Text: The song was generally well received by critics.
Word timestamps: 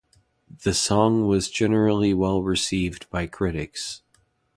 The 0.63 0.73
song 0.73 1.27
was 1.27 1.47
generally 1.51 2.11
well 2.11 2.41
received 2.41 3.07
by 3.11 3.27
critics. 3.27 4.01